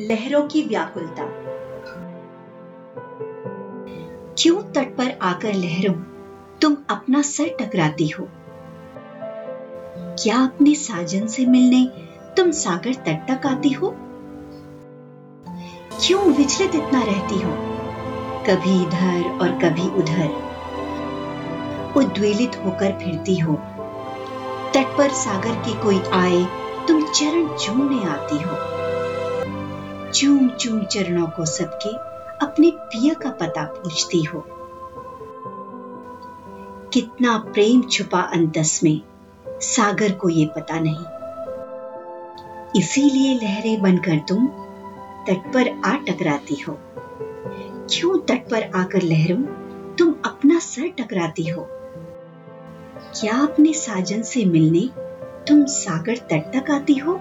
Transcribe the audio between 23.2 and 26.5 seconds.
हो। तट पर सागर के कोई आए